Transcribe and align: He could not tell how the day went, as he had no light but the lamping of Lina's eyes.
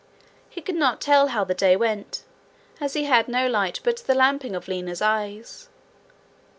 He 0.49 0.63
could 0.63 0.73
not 0.77 0.99
tell 0.99 1.27
how 1.27 1.43
the 1.43 1.53
day 1.53 1.75
went, 1.75 2.23
as 2.79 2.93
he 2.93 3.03
had 3.03 3.27
no 3.27 3.45
light 3.45 3.79
but 3.83 3.97
the 3.97 4.15
lamping 4.15 4.55
of 4.55 4.67
Lina's 4.67 4.99
eyes. 4.99 5.69